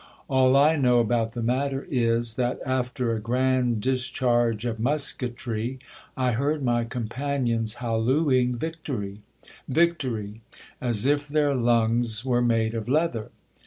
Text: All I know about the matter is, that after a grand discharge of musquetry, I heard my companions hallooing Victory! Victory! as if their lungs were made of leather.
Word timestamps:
All 0.27 0.55
I 0.57 0.77
know 0.77 0.99
about 0.99 1.33
the 1.33 1.43
matter 1.43 1.85
is, 1.91 2.33
that 2.33 2.59
after 2.65 3.13
a 3.13 3.19
grand 3.19 3.81
discharge 3.81 4.65
of 4.65 4.79
musquetry, 4.79 5.77
I 6.17 6.31
heard 6.31 6.63
my 6.63 6.85
companions 6.85 7.75
hallooing 7.75 8.55
Victory! 8.55 9.21
Victory! 9.67 10.41
as 10.81 11.05
if 11.05 11.27
their 11.27 11.53
lungs 11.53 12.25
were 12.25 12.41
made 12.41 12.73
of 12.73 12.89
leather. 12.89 13.29